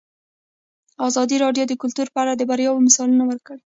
ازادي 1.07 1.35
راډیو 1.43 1.65
د 1.67 1.73
کلتور 1.81 2.07
په 2.11 2.19
اړه 2.23 2.33
د 2.35 2.41
بریاوو 2.49 2.83
مثالونه 2.87 3.23
ورکړي. 3.27 3.61